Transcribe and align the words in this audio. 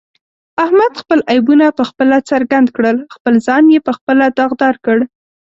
احمد 0.63 0.93
خپل 1.01 1.19
عیبونه 1.31 1.65
په 1.77 1.83
خپله 1.89 2.17
څرګند 2.29 2.67
کړل، 2.75 2.97
خپل 3.15 3.33
ځان 3.47 3.63
یې 3.73 3.79
په 3.87 3.91
خپله 3.97 4.25
داغدارکړ. 4.39 4.97